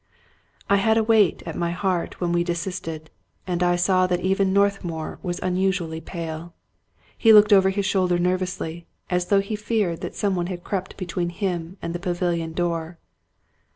I 0.67 0.77
had 0.77 0.97
a 0.97 1.03
weight 1.03 1.43
at 1.45 1.55
my 1.55 1.69
heart 1.69 2.19
when 2.19 2.31
we 2.31 2.43
desisted; 2.43 3.11
and 3.45 3.61
I 3.61 3.75
saw 3.75 4.07
that 4.07 4.21
even 4.21 4.51
Northmour 4.51 5.19
was 5.21 5.37
unusually 5.43 6.01
pale. 6.01 6.55
He 7.15 7.31
looked 7.31 7.53
over 7.53 7.69
his 7.69 7.85
shoulder 7.85 8.17
nervously, 8.17 8.87
as 9.11 9.27
though 9.27 9.41
he 9.41 9.55
feared 9.55 10.01
that 10.01 10.15
some 10.15 10.35
one 10.35 10.47
had 10.47 10.63
crept 10.63 10.97
between 10.97 11.29
him 11.29 11.77
and 11.83 11.93
the 11.93 11.99
pavilion 11.99 12.53
door. 12.53 12.97